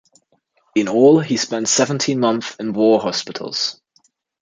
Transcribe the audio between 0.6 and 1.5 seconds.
In all he